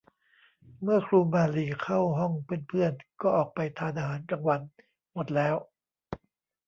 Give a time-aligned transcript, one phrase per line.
[0.81, 2.33] เมื่อครูมาลีเข้าห้อง
[2.67, 4.61] เพื่อน ๆ ก็ออกไปทานอาหารกลางวัน
[5.13, 5.55] หมดแล้ว